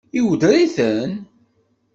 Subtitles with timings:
[0.19, 1.11] Iweddeṛ-iten?